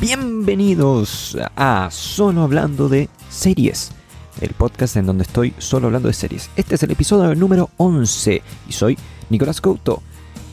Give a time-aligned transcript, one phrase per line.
[0.00, 3.90] Bienvenidos a Solo Hablando de Series,
[4.40, 6.50] el podcast en donde estoy solo hablando de series.
[6.54, 8.96] Este es el episodio número 11 y soy
[9.28, 10.00] Nicolás Couto.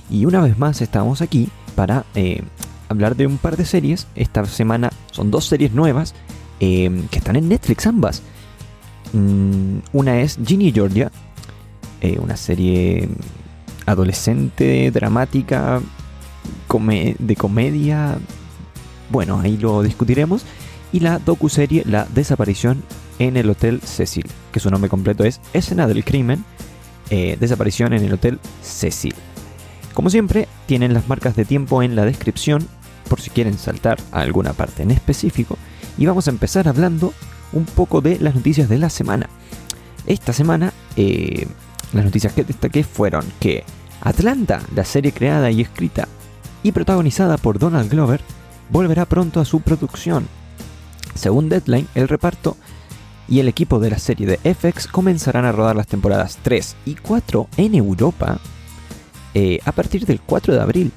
[0.09, 2.41] Y una vez más estamos aquí para eh,
[2.89, 4.07] hablar de un par de series.
[4.15, 6.15] Esta semana son dos series nuevas
[6.59, 8.23] eh, que están en Netflix ambas.
[9.13, 11.11] Mm, una es Ginny Georgia,
[12.01, 13.09] eh, una serie
[13.85, 15.81] adolescente, dramática,
[17.19, 18.17] de comedia,
[19.09, 20.45] bueno, ahí lo discutiremos.
[20.91, 22.83] Y la docuserie La desaparición
[23.19, 26.45] en el Hotel Cecil, que su nombre completo es Escena del Crimen,
[27.09, 29.15] eh, desaparición en el Hotel Cecil.
[29.93, 32.67] Como siempre, tienen las marcas de tiempo en la descripción
[33.09, 35.57] por si quieren saltar a alguna parte en específico.
[35.97, 37.13] Y vamos a empezar hablando
[37.53, 39.29] un poco de las noticias de la semana.
[40.07, 41.47] Esta semana, eh,
[41.93, 43.63] las noticias que destaqué fueron que
[44.01, 46.07] Atlanta, la serie creada y escrita
[46.63, 48.21] y protagonizada por Donald Glover,
[48.69, 50.27] volverá pronto a su producción.
[51.13, 52.57] Según Deadline, el reparto
[53.27, 56.95] y el equipo de la serie de FX comenzarán a rodar las temporadas 3 y
[56.95, 58.39] 4 en Europa
[59.33, 60.91] eh, a partir del 4 de abril.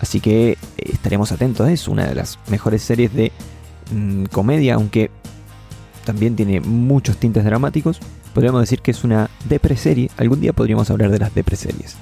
[0.00, 3.32] Así que eh, estaremos atentos a eso, una de las mejores series de
[3.92, 5.10] mm, comedia, aunque
[6.04, 8.00] también tiene muchos tintes dramáticos.
[8.32, 10.10] Podríamos decir que es una depreserie.
[10.16, 11.96] Algún día podríamos hablar de las depreseries.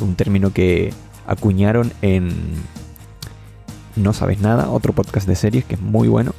[0.00, 0.92] Un término que
[1.26, 2.32] acuñaron en
[3.96, 6.34] no Sabes Nada, otro podcast de series que es muy bueno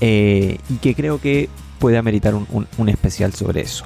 [0.00, 3.84] eh, y que creo que puede ameritar un, especial sobre eso.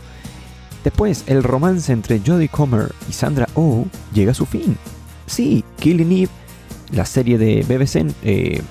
[0.85, 4.77] Después, el romance entre Jodie Comer y Sandra Oh llega a su fin.
[5.27, 6.33] Sí, Killing Eve,
[6.91, 8.63] la serie de BBC, eh,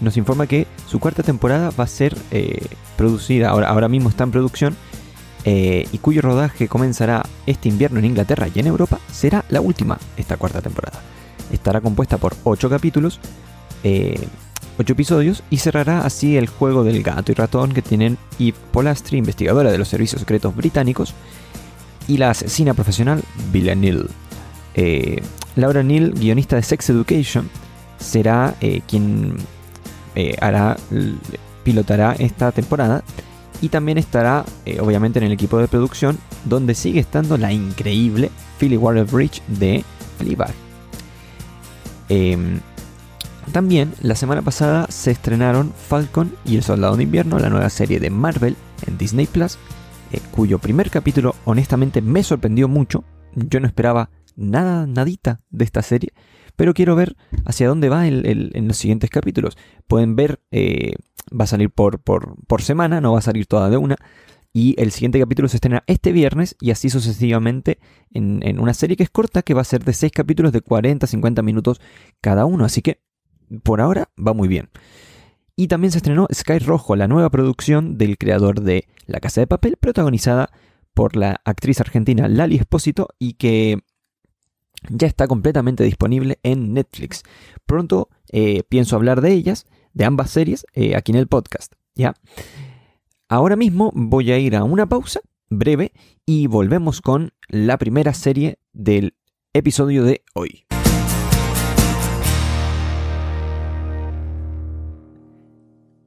[0.00, 2.66] nos informa que su cuarta temporada va a ser eh,
[2.96, 4.76] producida, ahora, ahora mismo está en producción,
[5.48, 10.36] y cuyo rodaje comenzará este invierno en Inglaterra y en Europa, será la última esta
[10.36, 11.00] cuarta temporada.
[11.52, 13.20] Estará compuesta por 8 capítulos,
[13.88, 14.28] eh,
[14.78, 19.16] ocho episodios y cerrará así el juego del gato y ratón que tienen Eve Polastri,
[19.16, 21.14] investigadora de los servicios secretos británicos,
[22.08, 24.08] y la asesina profesional Villa Neal.
[24.74, 25.22] Eh,
[25.54, 27.48] Laura Neal, guionista de Sex Education,
[27.98, 29.36] será eh, quien
[30.40, 30.76] hará,
[31.62, 33.04] pilotará esta temporada
[33.60, 34.46] y también estará
[34.80, 39.84] obviamente en el equipo de producción donde sigue estando la increíble Philly Waller-Bridge de
[40.18, 40.54] Fleabag.
[42.08, 42.60] Em,
[43.52, 48.00] también la semana pasada se estrenaron Falcon y el Soldado de Invierno, la nueva serie
[48.00, 49.58] de Marvel en Disney Plus,
[50.12, 53.04] eh, cuyo primer capítulo honestamente me sorprendió mucho.
[53.34, 56.12] Yo no esperaba nada, nadita de esta serie,
[56.56, 59.56] pero quiero ver hacia dónde va en los siguientes capítulos.
[59.86, 60.94] Pueden ver, eh,
[61.28, 62.00] va a salir por,
[62.60, 63.96] semana, no va a salir toda de una.
[64.52, 67.78] Y el siguiente capítulo se estrena este viernes y así sucesivamente
[68.10, 70.64] en, en, una serie que es corta, que va a ser de 6 capítulos de
[70.64, 71.80] 40-50 minutos
[72.22, 72.64] cada uno.
[72.64, 73.02] Así que
[73.62, 74.70] por ahora va muy bien.
[75.56, 79.46] Y también se estrenó Sky Rojo, la nueva producción del creador de La Casa de
[79.46, 80.50] Papel, protagonizada
[80.92, 83.78] por la actriz argentina Lali Espósito y que
[84.90, 87.22] ya está completamente disponible en Netflix.
[87.64, 91.72] Pronto eh, pienso hablar de ellas, de ambas series, eh, aquí en el podcast.
[91.94, 92.14] ¿ya?
[93.28, 95.92] Ahora mismo voy a ir a una pausa breve
[96.24, 99.14] y volvemos con la primera serie del
[99.52, 100.65] episodio de hoy.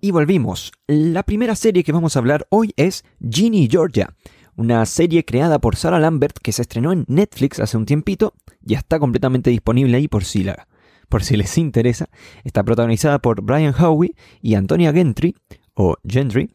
[0.02, 0.72] Y volvimos.
[0.88, 4.16] La primera serie que vamos a hablar hoy es Ginny Georgia,
[4.56, 8.78] una serie creada por Sarah Lambert que se estrenó en Netflix hace un tiempito, ya
[8.78, 10.70] está completamente disponible ahí por si, la,
[11.10, 12.10] por si les interesa.
[12.46, 15.36] Está protagonizada por Brian Howie y Antonia Gentry,
[15.74, 16.50] o Gentry.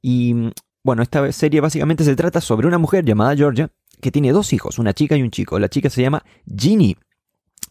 [0.00, 0.52] Y
[0.84, 4.78] bueno, esta serie básicamente se trata sobre una mujer llamada Georgia que tiene dos hijos,
[4.78, 5.58] una chica y un chico.
[5.58, 6.96] La chica se llama Ginny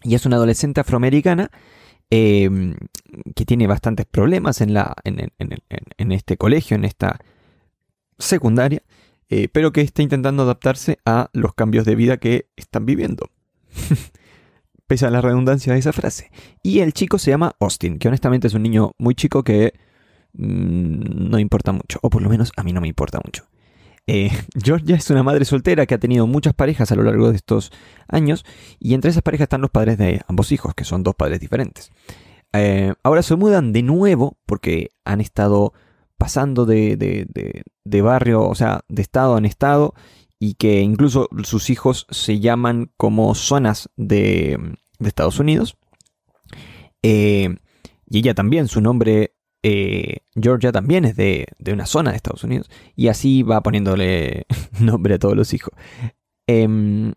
[0.03, 1.49] y es una adolescente afroamericana
[2.15, 2.75] Em,
[3.35, 7.17] que tiene bastantes problemas en, la, en, este colegio, en esta
[8.19, 8.83] secundaria,
[9.29, 13.31] eh, pero que está intentando adaptarse a los cambios de vida que están viviendo.
[14.85, 16.29] Pese a la redundancia de esa frase.
[16.61, 19.73] Y el chico se llama Austin, que honestamente es un niño muy chico que
[20.33, 23.47] mm, no importa mucho, o por lo menos a mí no me importa mucho.
[24.07, 24.31] Eh,
[24.63, 27.71] Georgia es una madre soltera que ha tenido muchas parejas a lo largo de estos
[28.07, 28.45] años
[28.79, 31.91] y entre esas parejas están los padres de ambos hijos, que son dos padres diferentes.
[32.53, 35.73] Eh, ahora se mudan de nuevo porque han estado
[36.17, 37.63] pasando de,
[38.01, 39.93] barrio, o sea, de estado en estado
[40.39, 44.57] y que incluso sus hijos se llaman como zonas de,
[44.99, 45.75] Estados Unidos.
[47.01, 47.57] Eh,
[48.07, 52.69] y ella también, su nombre eh, Georgia también es de, una zona de Estados Unidos
[52.95, 54.45] y así va poniéndole
[54.79, 55.73] nombre a todos los hijos.
[56.47, 57.13] Em,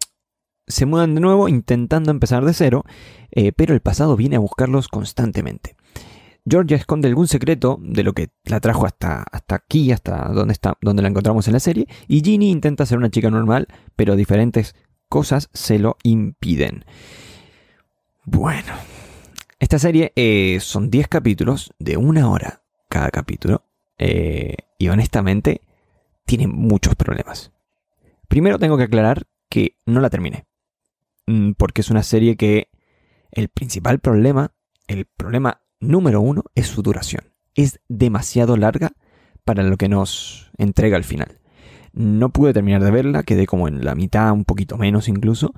[0.68, 2.84] se mudan de nuevo intentando empezar de cero,
[3.32, 5.76] eh, pero el pasado viene a buscarlos constantemente.
[6.48, 10.78] Georgia esconde algún secreto de lo que la trajo hasta, hasta aquí, hasta donde, está,
[10.80, 13.66] donde la encontramos en la serie, y Ginny intenta ser una chica normal,
[13.96, 14.76] pero diferentes
[15.08, 16.84] cosas se lo impiden.
[18.24, 18.72] Bueno,
[19.66, 23.64] esta serie eh, son 10 capítulos de una hora cada capítulo,
[23.98, 25.60] eh, y honestamente
[26.24, 27.50] tiene muchos problemas.
[28.28, 30.46] Primero tengo que aclarar que no la terminé,
[31.26, 32.68] mm, porque es una serie que
[33.32, 34.52] el principal problema,
[34.86, 37.32] el problema número uno es su duración.
[37.56, 38.92] Es demasiado larga
[39.44, 41.40] para lo que nos entrega al final.
[41.92, 45.54] No pude terminar de verla, quedé como en la mitad, un poquito menos incluso,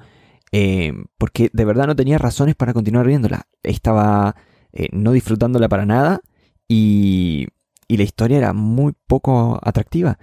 [0.52, 3.46] eh, porque de verdad no tenía razones para continuar viéndola.
[3.62, 4.36] Estaba
[4.72, 6.20] eh, no disfrutándola para nada
[6.66, 7.48] y,
[7.86, 10.18] y, la historia era muy poco atractiva.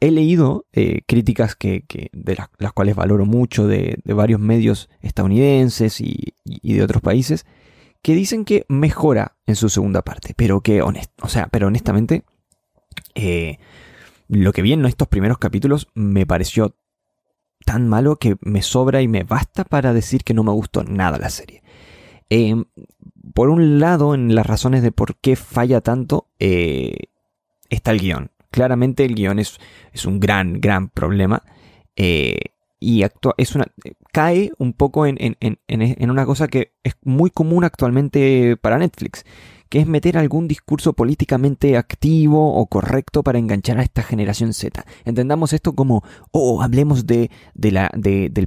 [0.00, 6.34] He leído eh, críticas que, de las, cuales valoro mucho de, varios medios estadounidenses y,
[6.44, 7.46] y de otros países
[8.02, 12.24] que dicen que mejora en su segunda parte, pero que, o sea, pero honestamente,
[14.28, 16.76] lo que vi en estos primeros capítulos me pareció
[17.66, 21.18] tan malo que me sobra y me basta para decir que no me gustó nada
[21.18, 21.64] la serie.
[22.30, 22.64] Em,
[23.34, 26.94] por un lado, en las razones de por qué falla tanto, eh,
[27.68, 28.30] está el guion.
[28.52, 29.58] Claramente el guion es,
[29.92, 31.42] es un gran, gran problema.
[31.96, 32.38] Eh,
[32.78, 33.02] y
[33.36, 33.66] es una,
[34.12, 35.18] cae un poco en,
[35.98, 39.24] una cosa que es muy común actualmente para Netflix,
[39.68, 44.84] que es meter algún discurso políticamente activo o correcto para enganchar a esta generación Z.
[45.04, 47.30] Entendamos esto como, oh, hablemos del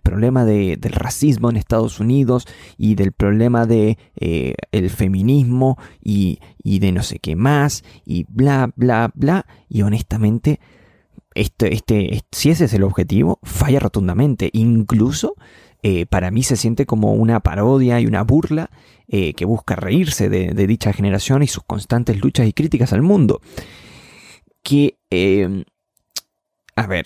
[0.01, 6.80] problema del racismo en Estados Unidos y del problema del de, eh, feminismo y, y
[6.80, 9.45] de no sé qué más y bla, bla, bla.
[9.68, 10.60] Y honestamente
[11.36, 14.50] este, este, si ese es el objetivo, falla rotundamente.
[14.54, 15.36] Incluso
[15.81, 18.70] eh, para mí se siente como una parodia y una burla
[19.08, 23.42] eh, que busca reírse de, dicha generación y sus constantes luchas y críticas al mundo.
[24.62, 25.64] Que, em,
[26.76, 27.06] a ver,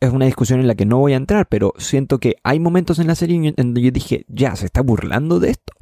[0.00, 2.98] es una discusión en la que no voy a entrar, pero siento que hay momentos
[2.98, 5.72] en la serie en donde yo dije, ya, ¿se está burlando de esto?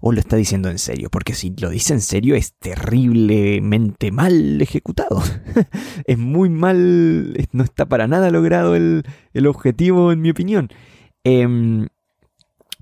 [0.00, 1.08] ¿O lo está diciendo en serio?
[1.10, 5.22] Porque si lo dice en serio es terriblemente mal ejecutado.
[6.06, 9.04] es muy mal, no está para nada logrado el,
[9.46, 10.68] objetivo, en mi opinión.
[11.24, 11.88] Em,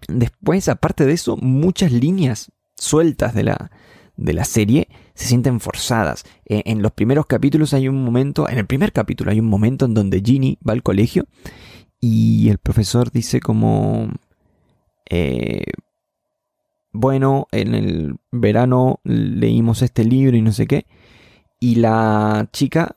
[0.09, 3.71] después, aparte de eso, muchas líneas sueltas de la,
[4.17, 4.89] de la serie
[5.21, 6.25] se sienten forzadas.
[6.47, 9.85] E, en los primeros capítulos hay un momento, en el primer capítulo hay un momento
[9.85, 11.27] en donde Ginny va al colegio
[12.01, 14.09] y el profesor dice como...
[15.11, 15.65] Eh,
[16.93, 20.87] bueno, en el verano leímos este libro y no sé qué.
[21.61, 22.97] Y la chica,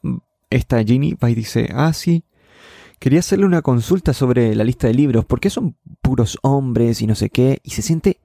[0.49, 2.23] esta Ginny, va y dice, ah, sí,
[2.99, 7.15] quería hacerle una consulta sobre la lista de libros, porque son puros hombres y no
[7.15, 7.59] sé qué.
[7.63, 8.21] Y se siente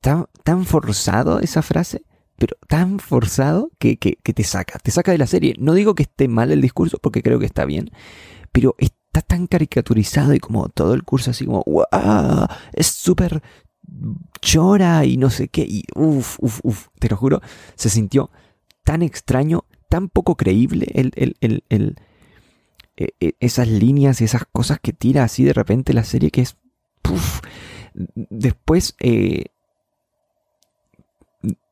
[0.00, 2.02] tan, tan forzado esa frase,
[2.42, 5.54] pero tan forzado que, que, te saca, te saca de la serie.
[5.60, 7.92] No digo que esté mal el discurso, porque creo que está bien,
[8.50, 11.64] pero está tan caricaturizado y como todo el curso así como.
[12.72, 13.44] Es súper
[14.40, 15.62] llora y no sé qué.
[15.62, 17.40] Y uff, uff, uff, te lo juro,
[17.76, 18.32] se sintió
[18.82, 21.94] tan extraño, tan poco creíble el, el, el,
[22.96, 26.40] e, e, esas líneas y esas cosas que tira así de repente la serie que
[26.40, 26.56] es...
[27.94, 29.44] Después eh,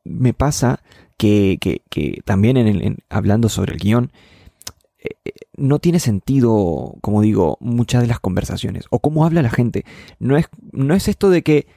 [0.03, 0.81] me pasa
[1.17, 4.11] que, que, también en hablando sobre el guion,
[5.03, 9.49] eh, eh, no tiene sentido, como digo, muchas de las conversaciones o cómo habla la
[9.49, 9.83] gente.
[10.19, 11.67] No es, no es esto de que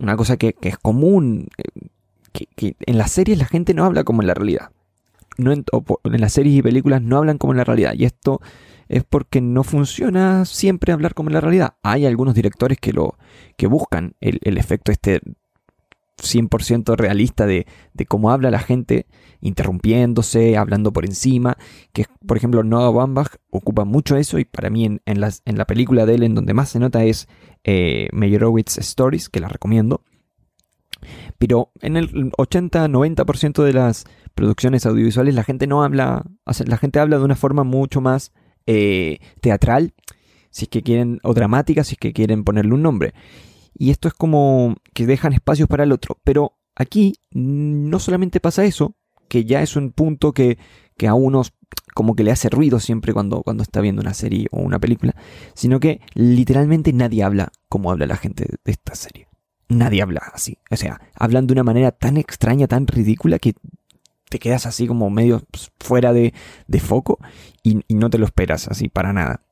[0.00, 4.22] una cosa que, es común, eh, que, en las series la gente no habla como
[4.22, 4.70] en la realidad.
[5.38, 5.64] No en,
[6.04, 7.94] las series y películas no hablan como en la realidad.
[7.94, 8.40] Y esto
[8.88, 11.74] es porque no funciona siempre hablar como en la realidad.
[11.82, 13.16] Hay algunos directores que lo
[13.56, 15.20] que buscan el, el efecto este
[16.18, 17.66] 100% realista de,
[18.08, 19.06] cómo habla la gente,
[19.40, 21.56] interrumpiéndose, hablando por encima,
[21.92, 26.06] que por ejemplo Noah Baumbach ocupa mucho eso y para mí en, en, la película
[26.06, 27.28] de él en donde más se nota es
[27.64, 30.02] eh, Meyerowitz Stories, que la recomiendo.
[31.38, 34.04] Pero en el 80-90% de las
[34.34, 36.24] producciones audiovisuales la gente no habla,
[36.66, 38.32] la gente habla de una forma mucho más
[38.66, 39.94] eh, teatral,
[40.50, 43.12] si es que quieren, o dramática, si es que quieren ponerle un nombre
[43.78, 46.18] y esto es como que dejan espacios para el otro.
[46.24, 48.94] Pero aquí no solamente pasa eso,
[49.28, 50.58] que ya es un punto que,
[51.06, 51.52] a unos
[51.94, 55.14] como que le hace ruido siempre cuando, cuando está viendo una serie o una película,
[55.54, 59.28] sino que literalmente nadie habla como habla la gente de esta serie.
[59.68, 60.58] Nadie habla así.
[60.70, 63.54] O sea, hablan de una manera tan extraña, tan ridícula que
[64.28, 65.42] te quedas así como medio
[65.80, 66.32] fuera de,
[66.80, 67.18] foco
[67.62, 69.42] y, y, no te lo esperas así para nada.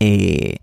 [0.00, 0.56] Eh,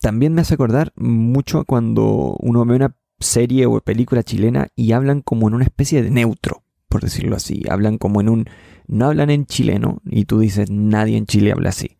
[0.00, 5.22] también me hace acordar mucho cuando uno ve una serie o película chilena y hablan
[5.22, 7.62] como en una especie de neutro, por decirlo así.
[7.68, 8.44] Hablan como en un...
[8.86, 11.98] No hablan en chileno y tú dices, nadie en Chile habla así.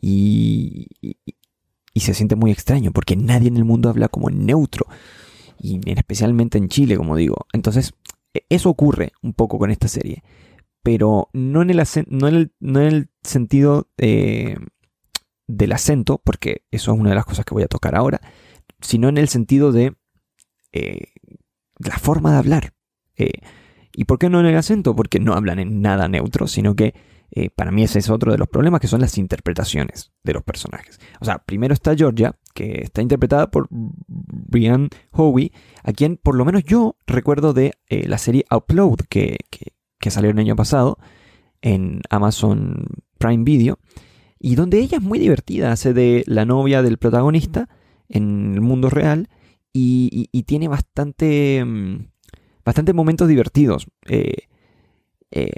[0.00, 4.86] Y, y, se siente muy extraño porque nadie en el mundo habla como en neutro.
[5.58, 7.46] Y especialmente en Chile, como digo.
[7.52, 7.92] Entonces,
[8.32, 10.22] e, eso ocurre un poco con esta serie.
[10.82, 14.56] Pero no en el, no en el, no en el sentido eh,
[15.56, 18.20] del acento, porque eso es una de las cosas que voy a tocar ahora,
[18.80, 19.94] sino en el sentido de
[20.72, 21.12] eh,
[21.78, 22.74] la forma de hablar.
[23.16, 23.32] Eh,
[23.94, 24.96] ¿Y por qué no en el acento?
[24.96, 26.94] Porque no hablan en nada neutro, sino que
[27.30, 30.42] eh, para mí ese es otro de los problemas, que son las interpretaciones de los
[30.42, 30.98] personajes.
[31.20, 36.46] O sea, primero está Georgia, que está interpretada por Brian Howie, a quien por lo
[36.46, 39.36] menos yo recuerdo de la serie Upload, que,
[40.00, 40.98] que, salió el año pasado
[41.60, 42.86] en Amazon
[43.18, 43.78] Prime Video,
[44.44, 47.68] y donde ella es muy divertida, hace de la novia del protagonista
[48.08, 49.28] en el mundo real,
[49.72, 52.08] y, tiene bastante, mm,
[52.64, 53.86] bastante momentos divertidos.
[54.06, 54.48] Eh,
[55.30, 55.52] eh,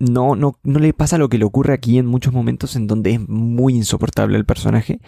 [0.00, 3.12] no, no, no, le pasa lo que le ocurre aquí en muchos momentos en donde
[3.12, 5.00] es muy insoportable el personaje,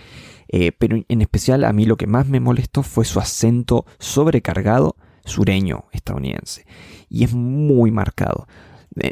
[0.47, 4.95] eh, pero en especial a mí lo que más me molestó fue su acento sobrecargado
[5.25, 6.65] sureño estadounidense
[7.11, 8.47] y es muy marcado.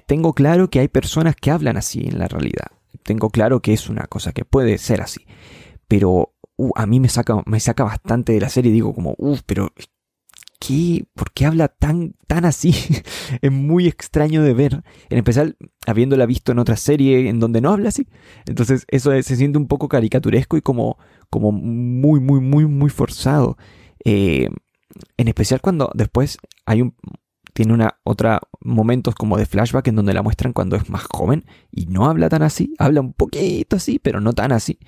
[0.07, 3.89] tengo claro que hay personas que hablan así en la realidad, tengo claro que es
[3.89, 5.27] una cosa que puede ser así,
[5.89, 8.73] pero Uh, a mí me saca, me saca bastante de la serie.
[8.73, 9.73] Digo como, uff, pero
[10.59, 11.05] ¿qué?
[11.15, 12.73] ¿por qué habla tan, tan así?
[13.43, 14.83] es muy extraño de ver.
[15.11, 18.09] En especial habiéndola visto en otra serie en donde no habla así.
[18.47, 20.99] Entonces eso se siente un poco caricaturesco y como,
[21.31, 23.59] como muy, muy, muy, muy forzado.
[24.05, 24.49] Eh,
[25.19, 26.95] en especial cuando después hay un...
[27.53, 31.45] Tiene una otra momentos como de flashback en donde la muestran cuando es más joven
[31.71, 34.79] y no habla tan así, habla un poquito así, pero no tan así.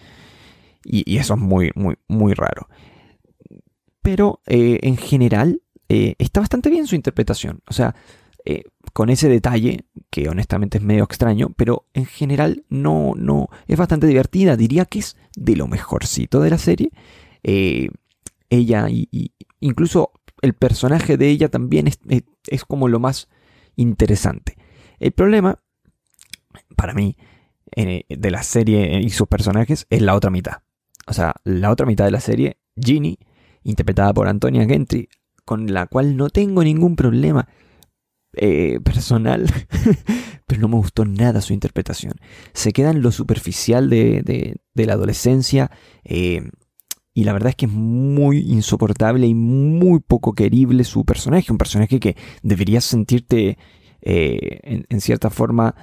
[0.85, 2.68] Y, eso es muy, muy, muy raro.
[4.02, 7.61] Pero eh, en general eh, está bastante bien su interpretación.
[7.68, 7.94] O sea,
[8.44, 13.76] eh, con ese detalle, que honestamente es medio extraño, pero en general no, no, es
[13.76, 14.56] bastante divertida.
[14.56, 16.90] Diría que es de lo mejorcito de la serie.
[18.50, 21.99] ella y, incluso el personaje de ella también es,
[22.47, 23.28] es, como lo más
[23.78, 24.56] interesante.
[24.99, 25.62] El problema,
[26.76, 27.16] para mí,
[27.75, 30.62] de la serie y sus personajes es la otra mitad
[31.08, 33.18] o sea, la otra mitad de la serie, Ginny,
[33.62, 35.08] interpretada por Antonia Gentry,
[35.44, 37.49] con la cual no tengo ningún problema
[38.35, 39.47] eh, personal,
[40.47, 42.12] pero no me gustó nada su interpretación.
[42.52, 45.70] Se queda en lo superficial de, la adolescencia
[46.04, 46.50] eh,
[47.18, 51.58] y la verdad es que es muy insoportable y muy poco querible su personaje, un
[51.58, 53.58] personaje que deberías sentirte
[54.02, 55.75] eh, en, cierta forma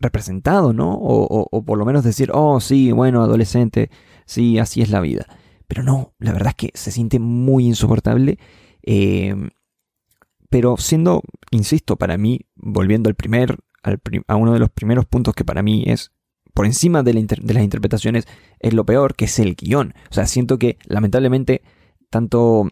[0.00, 0.94] representado, ¿no?
[0.94, 3.90] O, por lo menos decir, oh, sí, bueno, adolescente,
[4.24, 5.26] sí, así es la vida.
[5.68, 8.38] Pero no, la verdad es que se siente muy insoportable.
[8.80, 9.50] Em,
[10.48, 11.20] pero siendo,
[11.50, 13.58] insisto, para mí, volviendo al primer,
[14.26, 16.13] a uno de los primeros puntos que para mí es
[16.54, 18.26] por encima de, las interpretaciones,
[18.60, 19.92] es lo peor, que es el guion.
[20.10, 21.62] O sea, siento que lamentablemente
[22.10, 22.68] tanto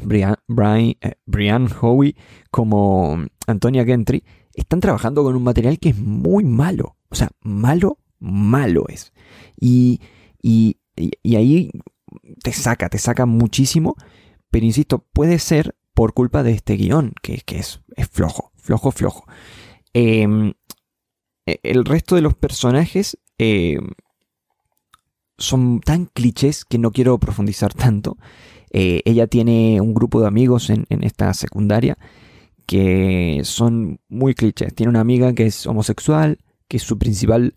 [0.00, 2.16] Brian, Brian, eh, Brian Howie
[2.50, 4.24] como Antonia Gentry
[4.54, 6.96] están trabajando con un material que es muy malo.
[7.10, 9.12] O sea, malo, malo es.
[9.60, 10.00] Y,
[10.40, 10.78] y,
[11.36, 11.70] ahí
[12.42, 13.96] te saca, te saca muchísimo.
[14.50, 18.90] Pero insisto, puede ser por culpa de este guion, que, que es, es, flojo, flojo,
[18.90, 19.24] flojo.
[19.94, 20.54] Em, e,
[21.46, 23.90] el resto de los personajes em,
[25.38, 28.16] son tan clichés que no quiero profundizar tanto.
[28.70, 31.98] Eh, ella tiene un grupo de amigos en, en esta secundaria
[32.66, 34.74] que son muy clichés.
[34.74, 37.54] Tiene una amiga que es homosexual, que es su principal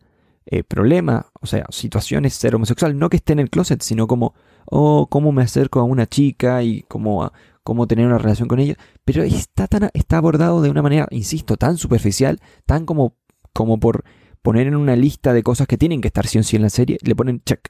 [0.47, 4.05] eh, problema, o sea, situación es ser homosexual, no que esté en el closet, sino
[4.05, 7.31] como, oh, cómo me acerco a una chica y cómo,
[7.63, 11.57] cómo tener una relación con ella, pero está, tan, está abordado de una manera, insisto,
[11.57, 13.15] tan superficial, tan como,
[13.55, 14.03] como por
[14.43, 16.69] poner en una lista de cosas que tienen que estar sí o sí en la
[16.69, 17.69] serie, le ponen check.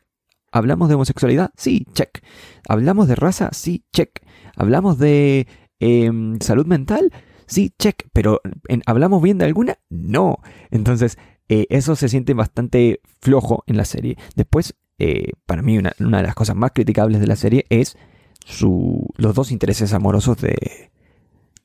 [0.52, 1.52] ¿Hablamos de homosexualidad?
[1.56, 2.22] Sí, check.
[2.68, 3.50] ¿Hablamos de raza?
[3.54, 4.20] Sí, check.
[4.58, 5.48] ¿Hablamos de
[5.80, 7.12] Em, salud mental,
[7.48, 8.42] sí, check, pero
[8.86, 9.78] ¿hablamos bien de alguna?
[9.90, 10.40] No.
[10.72, 11.18] Entonces,
[11.50, 14.18] eh, eso se siente bastante flojo en la serie.
[14.36, 17.98] Después, eh, para mí, una, de las cosas más criticables de la serie es
[18.46, 20.92] su, los dos intereses amorosos de,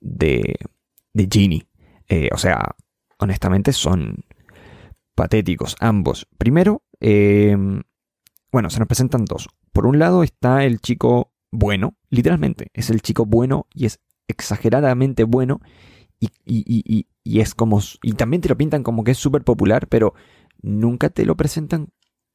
[0.00, 0.57] de,
[1.15, 1.69] de Ginny.
[2.09, 2.75] Eh, o sea,
[3.21, 4.25] honestamente son
[5.15, 6.27] patéticos ambos.
[6.39, 7.83] Primero, em,
[8.53, 9.49] bueno, se nos presentan dos.
[9.73, 15.25] Por un lado está el chico bueno, literalmente, es el chico bueno y es exageradamente
[15.25, 15.61] bueno
[16.21, 17.81] y, es como...
[18.03, 20.15] Y también te lo pintan como que es súper popular, pero
[20.62, 21.89] nunca te lo presentan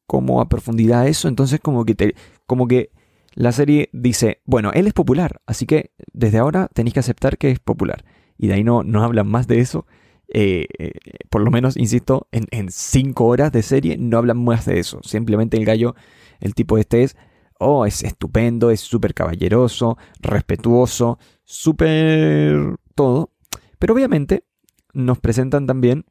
[0.07, 2.15] como a profundidad eso, entonces como que te...
[2.45, 2.91] como que
[3.33, 7.51] la serie dice, bueno, él es popular, así que desde ahora tenéis que aceptar que
[7.51, 8.05] es popular.
[8.37, 9.85] Y de ahí no, no hablan más de eso.
[10.29, 10.91] Eh, eh,
[11.29, 14.99] por lo menos, insisto, en, en, cinco horas de serie no hablan más de eso.
[15.03, 15.95] Simplemente el gallo,
[16.39, 17.15] el tipo este es,
[17.59, 23.31] oh, es estupendo, es súper caballeroso, respetuoso, súper todo.
[23.79, 24.45] Pero obviamente
[24.93, 26.05] nos presentan también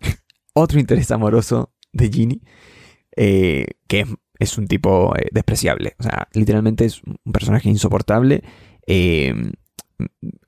[0.54, 2.42] otro interés amoroso de Ginny,
[3.16, 4.06] eh, que
[4.38, 5.96] es, un tipo despreciable.
[5.98, 8.42] O sea, literalmente es un personaje insoportable,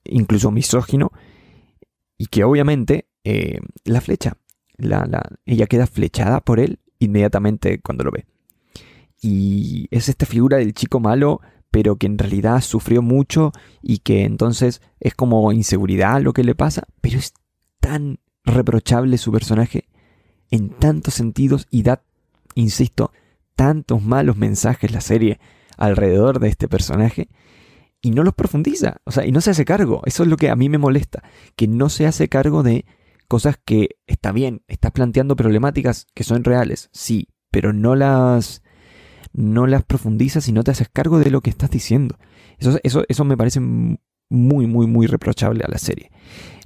[0.04, 1.12] incluso misógino,
[2.22, 3.08] y que obviamente
[3.82, 4.36] la flecha,
[4.76, 8.26] la, ella queda flechada por él inmediatamente cuando lo ve.
[9.20, 11.40] Y es esta figura del chico malo,
[11.72, 13.50] pero que en realidad sufrió mucho
[13.82, 17.34] y que entonces es como inseguridad lo que le pasa, pero es
[17.80, 19.88] tan reprochable su personaje
[20.52, 22.04] en tantos sentidos y da,
[22.54, 23.10] insisto,
[23.56, 25.40] tantos malos mensajes la serie
[25.76, 27.30] alrededor de este personaje
[28.02, 30.02] y no los profundiza, o sea, y no se hace cargo.
[30.04, 31.22] Eso es lo que a mí me molesta,
[31.56, 32.84] que no se hace cargo de
[33.28, 38.62] cosas que está bien, estás planteando problemáticas que son reales, sí, pero no las
[39.32, 42.18] no las profundizas y no te haces cargo de lo que estás diciendo.
[42.58, 46.10] Eso, eso, eso me parece muy, muy, muy reprochable a la serie.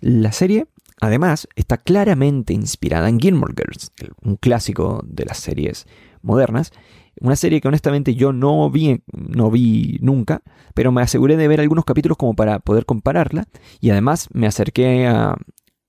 [0.00, 0.66] La serie,
[1.00, 5.86] además, está claramente inspirada en Gilmore Girls, un clásico de las series
[6.22, 6.72] modernas.
[7.20, 10.42] Una serie que honestamente yo no vi, no vi nunca,
[10.74, 13.46] pero me aseguré de ver algunos capítulos como para poder compararla.
[13.80, 15.36] Y además me acerqué a,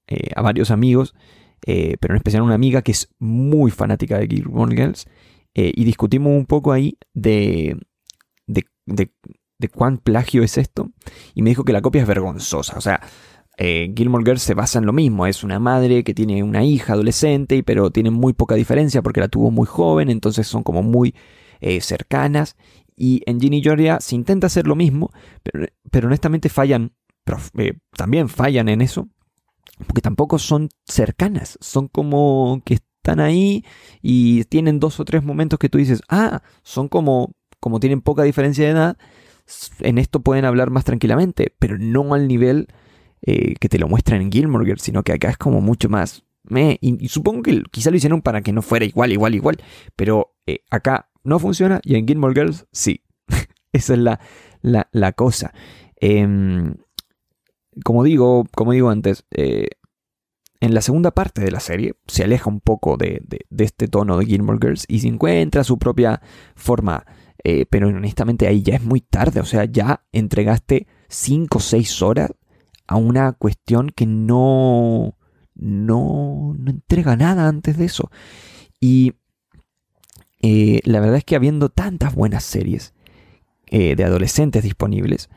[0.08, 1.14] eh, varios amigos,
[1.66, 5.06] eh, pero en especial a una amiga que es muy fanática de Gilmore Girls
[5.54, 7.78] eh, y discutimos un poco ahí de,
[8.46, 9.10] de,
[9.74, 10.92] cuán plagio es esto.
[11.34, 12.78] Y me dijo que la copia es vergonzosa.
[12.78, 13.02] O sea,
[13.58, 15.26] eh, Gilmore Girls se basa en lo mismo.
[15.26, 19.28] Es una madre que tiene una hija adolescente, pero tiene muy poca diferencia porque la
[19.28, 21.16] tuvo muy joven, entonces son como muy
[21.60, 22.56] eh, cercanas.
[22.96, 25.12] Y en Ginny Georgia se intenta hacer lo mismo,
[25.44, 26.94] pero, pero honestamente fallan,
[27.96, 29.10] también fallan en eso,
[29.86, 33.64] porque tampoco son cercanas, son como que están ahí
[34.02, 38.24] y tienen dos o tres momentos que tú dices, ah, son como, como tienen poca
[38.24, 38.98] diferencia de edad,
[39.80, 42.68] en esto pueden hablar más tranquilamente, pero no al nivel
[43.30, 46.24] eh, que te lo muestran en Gilmore Girls, sino que acá es como mucho más.
[46.44, 49.58] Me, y, supongo que quizá lo hicieron para que no fuera igual, igual, igual,
[49.98, 53.04] pero eh, acá no funciona y en Gilmore Girls sí.
[53.74, 54.22] Esa es la,
[54.62, 55.54] la, cosa.
[55.98, 56.76] Em,
[57.84, 59.68] como digo, como digo antes, eh,
[60.62, 63.22] en la segunda parte de la serie se aleja un poco de,
[63.58, 66.22] este tono de Gilmore Girls y se encuentra su propia
[66.56, 67.06] forma.
[67.70, 72.32] Pero honestamente ahí ya es muy tarde, o sea, ya entregaste 5 o 6 horas
[72.88, 75.18] a una cuestión que no,
[75.56, 78.10] no, no entrega nada antes de eso.
[78.80, 79.14] Y
[80.42, 82.94] eh, la verdad es que habiendo tantas buenas series
[83.68, 85.30] eh, de adolescentes disponibles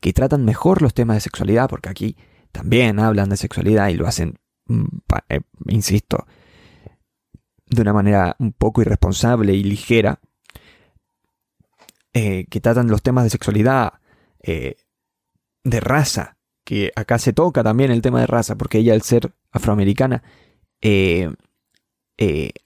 [0.00, 2.16] que tratan mejor los temas de sexualidad, porque aquí
[2.52, 4.84] también hablan de sexualidad y lo hacen Mm,
[5.30, 6.26] eh, insisto,
[7.66, 10.20] de una manera un poco irresponsable y ligera,
[12.12, 14.00] que tratan los temas de sexualidad,
[14.42, 16.36] de raza,
[16.68, 20.22] que acá se toca también el tema de raza, porque ella al ser afroamericana,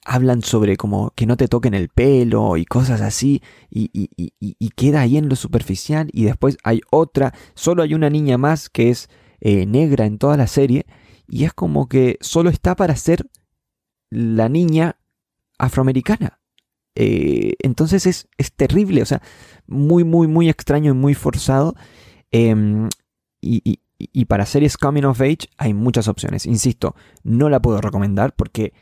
[0.03, 4.99] hablan sobre como que no te toquen el pelo y cosas así, y, y, queda
[4.99, 9.07] ahí en lo superficial, y después hay otra, solo hay una niña más que es
[9.41, 10.85] negra en toda la serie,
[11.25, 13.25] y es como que solo está para ser
[14.09, 14.97] la niña
[15.57, 16.41] afroamericana.
[16.95, 19.21] Eh, entonces es, es, terrible, o sea,
[19.65, 21.73] muy, muy, muy extraño y muy forzado.
[22.31, 22.89] Em,
[23.41, 23.79] y,
[24.11, 26.45] y, para series Coming of Age hay muchas opciones.
[26.45, 28.73] Insisto, no la puedo recomendar porque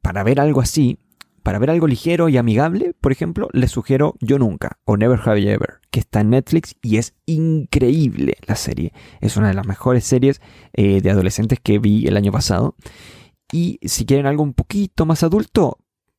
[0.00, 0.98] para ver algo así
[1.42, 5.42] para ver algo ligero y amigable, por ejemplo, les sugiero Yo Nunca o Never Have
[5.42, 8.92] You Ever, que está en Netflix y es increíble la serie.
[9.20, 10.40] Es una de las mejores series
[10.72, 12.76] eh, de adolescentes que vi el año pasado.
[13.52, 15.78] Y si quieren algo un poquito más adulto,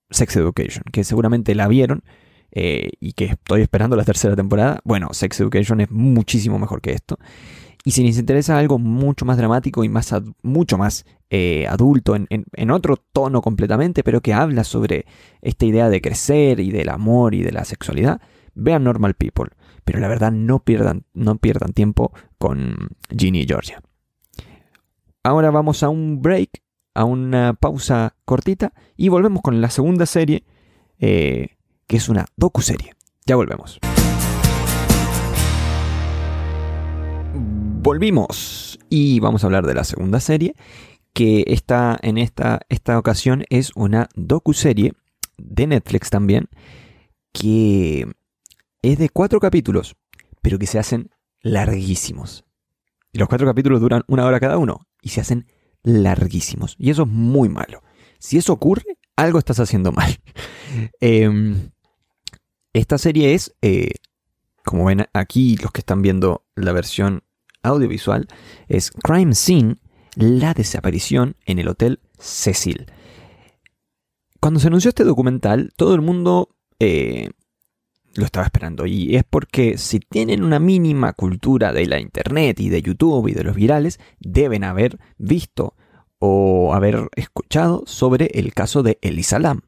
[0.09, 2.03] Sex Education, que seguramente la vieron
[2.51, 4.81] eh, y que estoy esperando la tercera temporada.
[4.83, 7.17] Bueno, Sex Education es muchísimo mejor que esto.
[7.85, 12.71] Y si les interesa algo mucho más dramático y más mucho más eh, adulto, en,
[12.71, 15.05] otro tono completamente, pero que habla sobre
[15.41, 18.21] esta idea de crecer y del amor y de la sexualidad,
[18.53, 19.49] vean Normal People.
[19.83, 23.81] Pero la verdad no pierdan, no pierdan tiempo con Ginny y Georgia.
[25.23, 26.61] Ahora vamos a un break,
[26.93, 30.45] a una pausa cortita y volvemos con la segunda serie,
[30.99, 32.93] eh, que es una docu-serie.
[33.25, 33.79] Ya volvemos.
[37.33, 40.55] Volvimos y vamos a hablar de la segunda serie,
[41.13, 44.93] que está en esta, esta ocasión es una docu-serie
[45.37, 46.47] de Netflix también,
[47.31, 48.07] que
[48.81, 49.95] es de cuatro capítulos,
[50.41, 51.09] pero que se hacen
[51.41, 52.45] larguísimos.
[53.11, 55.47] Y los cuatro capítulos duran una hora cada uno y se hacen
[55.83, 56.75] larguísimos.
[56.79, 57.83] Y eso es muy malo.
[58.17, 60.17] Si eso ocurre, algo estás haciendo mal.
[60.99, 61.69] Em,
[62.73, 63.91] esta serie es, eh,
[64.63, 67.23] como ven aquí los que están viendo la versión
[67.61, 68.27] audiovisual,
[68.67, 69.77] es Crime Scene,
[70.15, 72.87] la desaparición en el Hotel Cecil.
[74.39, 76.49] Cuando se anunció este documental, todo el mundo
[76.79, 77.29] eh,
[78.15, 78.85] lo estaba esperando.
[78.85, 83.33] Y es porque si tienen una mínima cultura de la internet y de YouTube y
[83.33, 85.75] de los virales, deben haber visto
[86.19, 89.61] o haber escuchado sobre el caso de Elisa Lam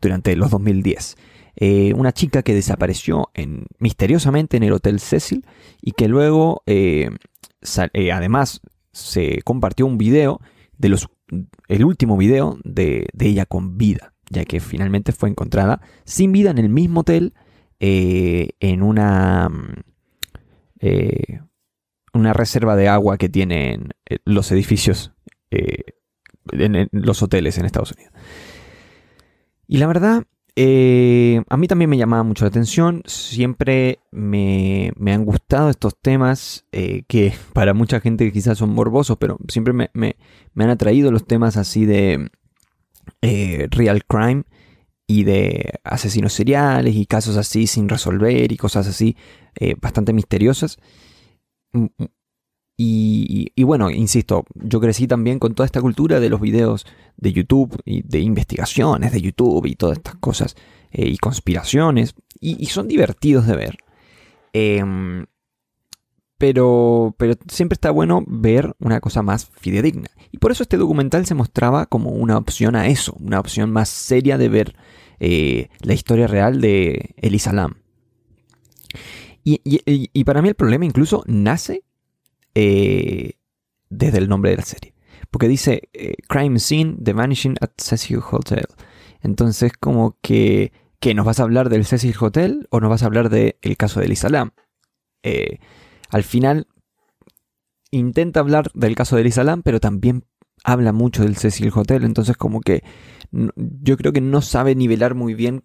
[0.00, 1.16] durante los 2010.
[1.56, 5.46] Eh, una chica que desapareció en, misteriosamente en el Hotel Cecil
[5.80, 7.10] y que luego eh,
[7.92, 8.60] eh, además
[8.92, 10.40] se compartió un video
[10.76, 11.08] de los
[11.68, 16.58] el último video de, ella con vida ya que finalmente fue encontrada sin vida en
[16.58, 17.34] el mismo hotel
[17.78, 19.48] en una
[22.12, 23.90] una reserva de agua que tienen
[24.24, 25.12] los edificios
[25.50, 28.12] en, los hoteles en Estados Unidos.
[29.66, 30.24] Y la verdad,
[30.56, 33.02] eh, a mí también me llamaba mucho la atención.
[33.06, 39.38] Siempre me, han gustado estos temas eh, que para mucha gente quizás son morbosos, pero
[39.48, 40.16] siempre me,
[40.56, 42.30] han atraído los temas así de
[43.22, 44.44] eh, real crime
[45.06, 49.16] y de asesinos seriales y casos así sin resolver y cosas así
[49.80, 50.78] bastante misteriosas.
[52.76, 57.80] Y, bueno, insisto, yo crecí también con toda esta cultura de los videos de YouTube
[57.84, 60.56] y de investigaciones de YouTube y todas estas cosas
[60.90, 63.78] eh, y conspiraciones y, son divertidos de ver.
[64.52, 65.26] Em,
[66.36, 70.08] pero, pero siempre está bueno ver una cosa más fidedigna.
[70.32, 73.88] Y por eso este documental se mostraba como una opción a eso, una opción más
[73.88, 74.74] seria de ver
[75.20, 77.76] eh, la historia real de Elisa Lam.
[79.44, 81.84] y para mí el problema incluso nace
[82.54, 83.38] eh,
[83.90, 84.94] desde el nombre de la serie.
[85.30, 88.66] Porque dice eh, Crime Scene, The Vanishing at Cecil Hotel.
[89.20, 93.06] Entonces, como que, que nos vas a hablar del Cecil Hotel o nos vas a
[93.06, 94.52] hablar del caso de Elisa Lam.
[95.22, 95.58] Eh,
[96.10, 96.68] al final,
[97.90, 100.24] intenta hablar del caso de Elisa Lam, pero también
[100.62, 102.04] habla mucho del Cecil Hotel.
[102.04, 102.84] Entonces, como que
[103.30, 105.64] yo creo que no sabe nivelar muy bien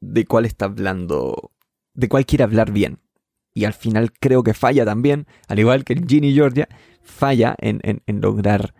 [0.00, 1.52] de cuál está hablando,
[1.94, 2.98] de cuál quiere hablar bien
[3.54, 6.68] y al final creo que falla también, al igual que Ginny Georgia,
[7.02, 8.74] falla en, lograr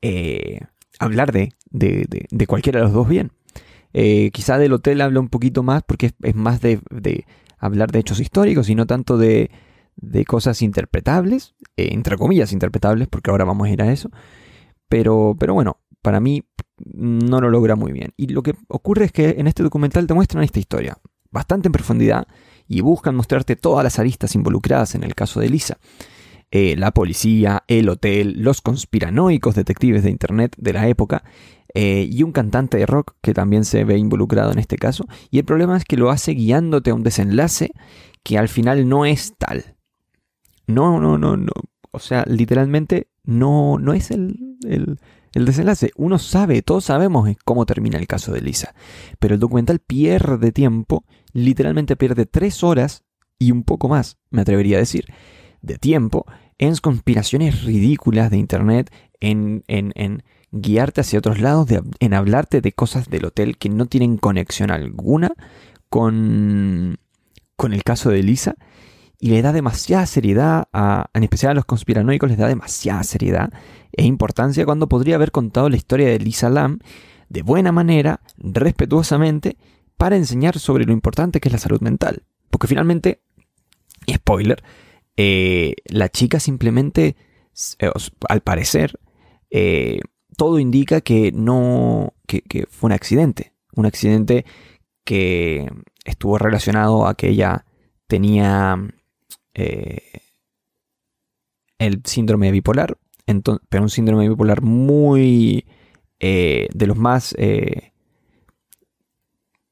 [0.00, 0.60] eh,
[0.98, 3.32] hablar de, de, cualquiera de los dos bien.
[3.94, 6.80] Eh, quizá del hotel habla un poquito más porque es, más de,
[7.58, 9.50] hablar de hechos históricos y no tanto de,
[10.26, 14.10] cosas interpretables, eh, entre comillas interpretables, porque ahora vamos a ir a eso.
[14.88, 16.44] Pero, pero bueno, para mí
[16.84, 18.12] no lo logra muy bien.
[18.16, 20.98] Y lo que ocurre es que en este documental te muestran esta historia,
[21.32, 22.26] bastante en profundidad,
[22.68, 25.78] y buscan mostrarte todas las aristas involucradas en el caso de Lisa.
[26.50, 31.24] Eh, la policía, el hotel, los conspiranoicos detectives de Internet de la época
[31.74, 35.06] eh, y un cantante de rock que también se ve involucrado en este caso.
[35.30, 37.72] Y el problema es que lo hace guiándote a un desenlace
[38.22, 39.76] que al final no es tal.
[40.66, 41.52] No, no, no, no.
[41.90, 44.98] O sea, literalmente no, no es el, el,
[45.32, 45.90] el desenlace.
[45.96, 48.74] Uno sabe, todos sabemos cómo termina el caso de Lisa.
[49.18, 53.04] Pero el documental pierde tiempo literalmente pierde tres horas
[53.38, 55.06] y un poco más, me atrevería a decir,
[55.62, 56.26] de tiempo
[56.58, 61.66] en conspiraciones ridículas de Internet, en, en, guiarte hacia otros lados,
[61.98, 65.32] en hablarte de cosas del hotel que no tienen conexión alguna
[65.88, 66.98] con,
[67.56, 68.54] con el caso de Lisa.
[69.18, 73.52] Y le da demasiada seriedad, a, en especial a los conspiranoicos, les da demasiada seriedad
[73.92, 76.80] e importancia cuando podría haber contado la historia de Lisa Lam
[77.28, 79.56] de buena manera, respetuosamente
[80.02, 82.24] para enseñar sobre lo importante que es la salud mental.
[82.50, 83.22] Porque finalmente,
[84.12, 84.60] spoiler,
[85.16, 87.14] eh, la chica simplemente,
[87.78, 87.88] eh,
[88.28, 88.98] al parecer,
[89.48, 90.00] eh,
[90.36, 93.52] todo indica que no, que, fue un accidente.
[93.76, 94.44] Un accidente
[95.04, 95.70] que
[96.04, 97.64] estuvo relacionado a que ella
[98.08, 98.76] tenía
[101.78, 102.98] el síndrome bipolar,
[103.68, 105.64] pero un síndrome bipolar muy
[106.18, 107.36] de los más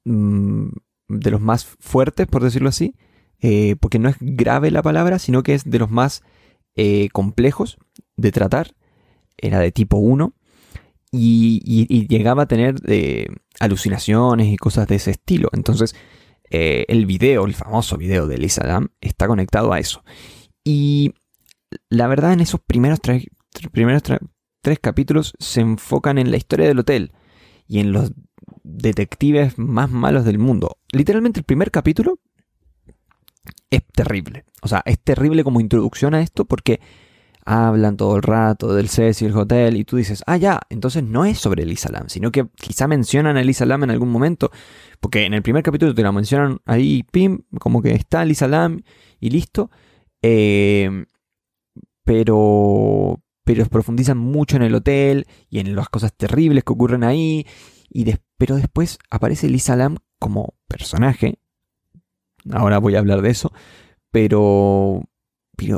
[0.04, 0.68] Mm,
[1.08, 2.94] de los más fuertes, por decirlo así,
[3.40, 6.22] eh, porque no es grave la palabra, sino que es de los más
[6.76, 7.78] eh, complejos
[8.16, 8.74] de tratar.
[9.36, 10.34] Era de tipo 1
[11.12, 13.26] y, llegaba a tener eh,
[13.58, 15.48] alucinaciones y cosas de ese estilo.
[15.52, 15.94] Entonces,
[16.50, 20.04] el video, el famoso video de Lisa Lam, está conectado a eso.
[20.64, 21.14] Y
[21.88, 23.26] la verdad, en esos primeros, tres,
[23.72, 24.02] primeros
[24.60, 27.12] tres capítulos se enfocan en la historia del hotel
[27.70, 28.12] y en los
[28.76, 30.78] detectives más malos del mundo.
[30.92, 32.20] Literalmente el primer capítulo
[33.70, 34.44] es terrible.
[34.62, 36.80] O sea, es terrible como introducción a esto porque
[37.44, 41.38] hablan todo el rato del Cecil Hotel y tú dices, ah, ya, entonces no es
[41.38, 44.50] sobre Elisa Lam, sino que quizá mencionan a Elisa Lam en algún momento,
[45.00, 48.82] porque en el primer capítulo te la mencionan ahí, pim, como que está Elisa Lam
[49.18, 49.70] y listo,
[50.22, 51.06] eh,
[52.04, 57.46] pero, pero profundizan mucho en el hotel y en las cosas terribles que ocurren ahí,
[57.88, 58.04] y
[58.40, 61.38] pero después aparece Elisa Lam como personaje,
[62.50, 63.52] ahora voy a hablar de eso,
[64.10, 65.02] pero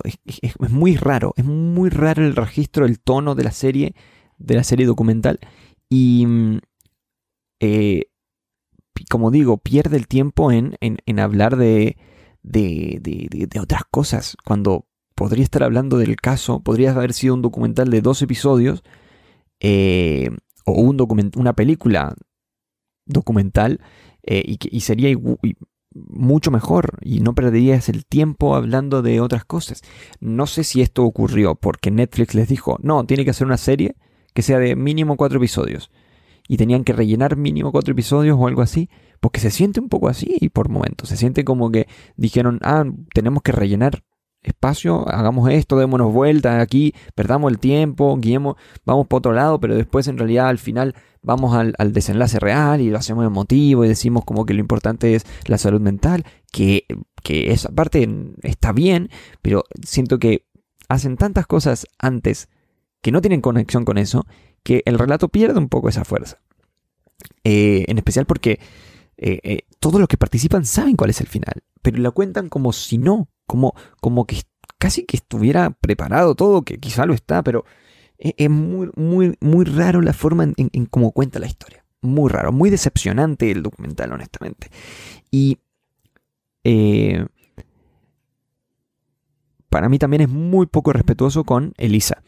[0.05, 3.96] es, muy raro, es muy raro el registro, el tono de la serie,
[4.38, 5.40] de la serie documental.
[5.88, 6.59] Y, mm,
[7.59, 8.05] eh,
[9.11, 10.77] como digo, pierde el tiempo en,
[11.18, 11.96] hablar de,
[12.44, 14.37] de, otras cosas.
[14.44, 18.85] Cuando podría estar hablando del caso, podría haber sido un documental de dos episodios
[19.59, 20.31] eh,
[20.64, 20.96] o un
[21.35, 22.14] una película
[23.12, 23.81] documental
[24.22, 25.16] eh, y, y, sería
[25.94, 29.83] mucho mejor y no perderías el tiempo hablando de otras cosas.
[30.20, 33.96] No sé si esto ocurrió porque Netflix les dijo, no, tiene que hacer una serie
[34.35, 35.90] que sea de mínimo cuatro episodios.
[36.48, 40.09] Y tenían que rellenar mínimo cuatro episodios o algo así, porque se siente un poco
[40.09, 41.09] así por momentos.
[41.09, 44.03] Se siente como que dijeron, ah, tenemos que rellenar
[44.42, 49.77] espacio, hagamos esto, démonos vuelta aquí, perdamos el tiempo, guiemos, vamos por otro lado, pero
[49.77, 54.24] después en realidad al final vamos al, desenlace real y lo hacemos emotivo y decimos
[54.24, 56.87] como que lo importante es la salud mental, que,
[57.22, 58.08] que esa parte
[58.42, 60.46] está bien, pero siento que
[60.88, 62.48] hacen tantas cosas antes
[63.00, 64.26] que no tienen conexión con eso,
[64.62, 66.40] que el relato pierde un poco esa fuerza.
[67.44, 68.61] Eh, en especial porque
[69.16, 72.72] eh, eh, todos los que participan saben cuál es el final, pero la cuentan como
[72.72, 74.42] si no, como, como que
[74.78, 77.64] casi que estuviera preparado todo, que quizá lo está, pero
[78.22, 81.85] es muy, muy, muy raro la forma en, cómo cuenta la historia.
[82.02, 84.70] Muy raro, muy decepcionante el documental, honestamente.
[85.30, 85.58] Y
[86.62, 87.26] eh,
[89.68, 92.22] para mí también es muy poco respetuoso con Elisa.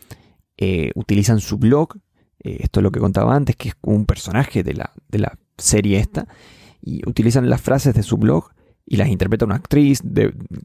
[0.56, 1.96] Eh, utilizan su blog,
[2.40, 5.38] eh, esto es lo que contaba antes, que es un personaje de la, de la
[5.58, 6.26] serie esta,
[6.80, 8.50] y utilizan las frases de su blog
[8.86, 10.02] y las interpreta una actriz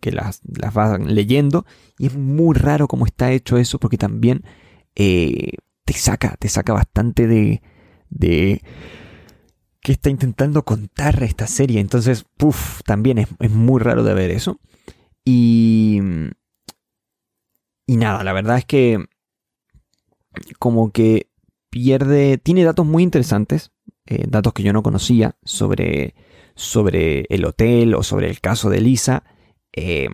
[0.02, 1.66] que las, las va leyendo,
[2.00, 4.44] y es muy raro cómo está hecho eso, porque también
[5.00, 5.54] eh,
[5.86, 7.62] te saca, te saca bastante de,
[8.10, 8.62] de
[9.80, 11.80] que está intentando contar esta serie.
[11.80, 14.60] Entonces, puff, también es, es, muy raro de ver eso.
[15.24, 16.02] Y,
[17.88, 19.06] y nada, la verdad es que
[20.60, 21.30] como que
[21.70, 23.72] pierde, tiene datos muy interesantes,
[24.06, 26.14] eh, datos que yo no conocía sobre,
[26.56, 29.24] sobre el hotel o sobre el caso de Lisa.
[29.72, 30.10] Eh,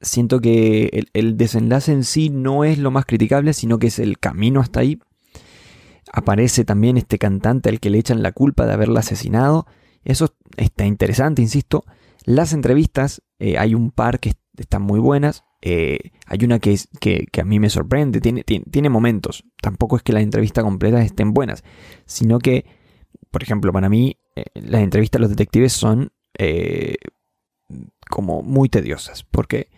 [0.00, 4.18] siento que el, desenlace en sí no es lo más criticable, sino que es el
[4.18, 4.98] camino hasta ahí.
[6.12, 9.66] Aparece también este cantante al que le echan la culpa de haberla asesinado.
[10.04, 11.84] Eso está interesante, insisto.
[12.24, 15.44] Las entrevistas, eh, hay un par que están muy buenas.
[15.62, 19.44] Eh, hay una que, que, a mí me sorprende, tiene, tiene, momentos.
[19.60, 21.62] Tampoco es que las entrevistas completas estén buenas,
[22.06, 22.64] sino que,
[23.30, 26.12] por ejemplo, para mí, eh, las entrevistas a los detectives son
[28.08, 29.68] como muy tediosas, porque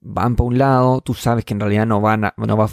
[0.00, 2.70] van para un lado, tú sabes que en realidad no, van no va a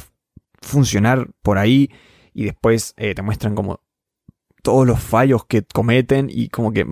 [0.62, 1.90] funcionar por ahí
[2.34, 3.82] y después eh, te muestran como
[4.64, 6.86] todos los fallos que cometen y como que.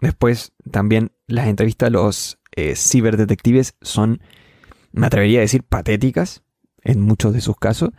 [0.00, 4.20] Después también las entrevistas a los eh, ciberdetectives son,
[4.92, 6.42] me atrevería a decir, patéticas
[6.82, 7.90] en muchos de sus casos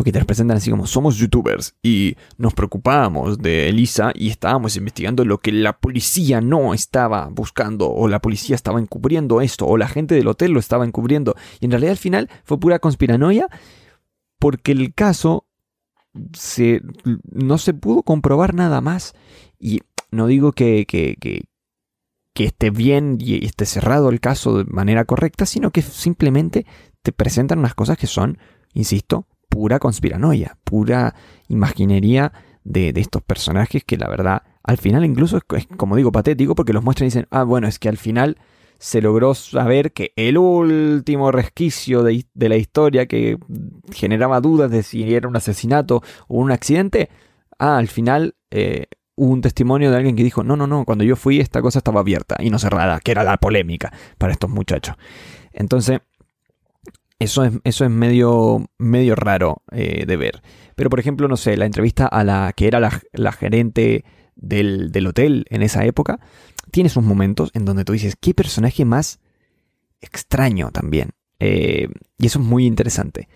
[0.00, 4.74] porque te las presentan así como somos youtubers y nos preocupamos de Elisa y estábamos
[4.78, 9.76] investigando lo que la policía no estaba buscando o la policía estaba encubriendo esto o
[9.76, 13.46] la gente del hotel lo estaba encubriendo y en realidad al final fue pura conspiranoia
[14.38, 15.44] porque el caso
[16.32, 16.80] se,
[17.30, 19.12] no se pudo comprobar nada más.
[19.58, 25.04] Y no digo que, que, que esté bien y esté cerrado el caso de manera
[25.04, 26.64] correcta, sino que simplemente
[27.02, 28.38] te presentan unas cosas que son,
[28.72, 31.14] insisto, pura conspiranoia, pura
[31.48, 32.32] imaginería
[32.64, 36.82] de, estos personajes que la verdad al final incluso es, como digo patético porque los
[36.82, 38.38] muestran y dicen, ah bueno, es que al final
[38.78, 43.36] se logró saber que el último resquicio de, la historia que
[43.92, 47.10] generaba dudas de si era un asesinato o un accidente,
[47.58, 48.86] ah, al final eh,
[49.16, 51.80] hubo un testimonio de alguien que dijo, no, no, no, cuando yo fui esta cosa
[51.80, 54.96] estaba abierta y no cerrada, que era la polémica para estos muchachos.
[55.52, 56.00] Entonces,
[57.20, 60.42] eso es, eso es medio, medio raro eh, de ver.
[60.74, 64.04] Pero por ejemplo, no sé, la entrevista a la que era la, gerente
[64.34, 66.18] del, hotel en esa época,
[66.70, 69.20] tiene sus momentos en donde tú dices, qué personaje más
[70.00, 71.10] extraño también.
[71.38, 73.28] Eh, y eso es muy interesante.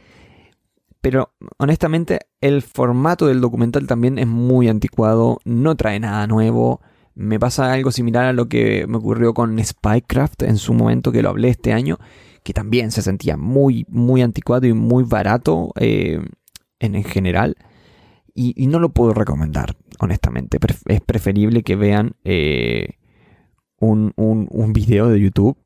[1.03, 6.81] Pero honestamente, el formato del documental también es muy anticuado, no trae nada nuevo.
[7.15, 11.21] Me pasa algo similar a lo que me ocurrió con Spycraft en su momento, que
[11.21, 11.99] lo hablé este año,
[12.45, 16.21] que también se sentía muy, muy anticuado y muy barato eh,
[16.79, 17.57] en, general.
[18.35, 20.59] Y, no lo puedo recomendar, honestamente.
[20.87, 22.99] es preferible que vean eh,
[23.79, 25.57] un, un, video de YouTube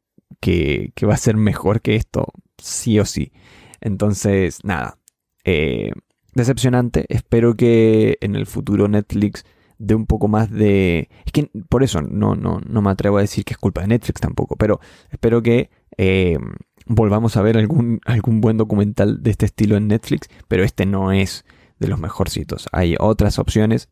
[0.40, 3.32] que, va a ser mejor que esto, sí o sí.
[3.80, 4.98] Entonces, nada.
[5.44, 5.90] Eh,
[6.34, 7.06] decepcionante.
[7.08, 9.44] Espero que en el futuro Netflix
[9.78, 11.08] de un poco más de...
[11.24, 13.88] Es que por eso no, no, no me atrevo a decir que es culpa de
[13.88, 14.78] Netflix tampoco, pero
[15.10, 16.38] espero que eh,
[16.86, 21.12] volvamos a ver algún, algún buen documental de este estilo en Netflix, pero este no
[21.12, 21.44] es
[21.78, 22.68] de los mejorcitos.
[22.72, 23.90] Hay otras opciones,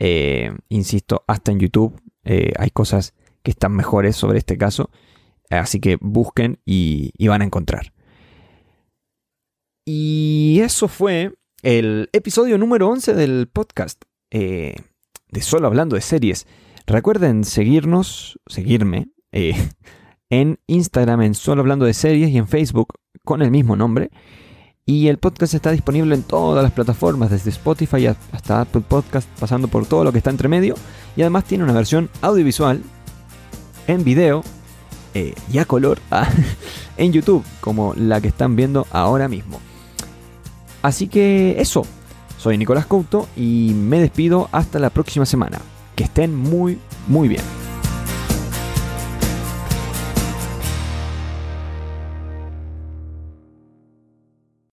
[0.00, 4.90] eh, insisto, hasta en YouTube eh, hay cosas que están mejores sobre este caso,
[5.50, 7.92] así que busquen y, y van a encontrar.
[9.86, 14.02] Y eso fue el episodio número 11 del podcast.
[14.30, 14.74] Eh,
[15.28, 16.46] de solo hablando de series.
[16.86, 19.54] Recuerden seguirnos, seguirme eh,
[20.40, 22.94] en Instagram en solo hablando de series y en Facebook
[23.24, 24.10] con el mismo nombre.
[24.86, 29.68] Y el podcast está disponible en todas las plataformas, desde Spotify hasta Apple Podcast, pasando
[29.68, 30.74] por todo lo que está entre medio.
[31.16, 32.82] Y además tiene una versión audiovisual
[33.86, 34.42] en video
[35.14, 36.28] eh, y a color ah,
[36.98, 39.60] en YouTube, como la que están viendo ahora mismo.
[40.82, 41.86] Así que eso,
[42.36, 45.60] soy Nicolás Couto y me despido hasta la próxima semana.
[45.96, 47.63] Que estén muy, muy bien.